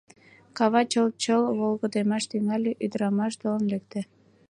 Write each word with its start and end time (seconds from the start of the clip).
Кава 0.57 0.81
чыл-чыл 0.91 1.43
волгыдемаш 1.59 2.23
тӱҥале— 2.31 2.71
ӱдырамаш 2.85 3.33
толын 3.41 3.63
лекте. 3.71 4.01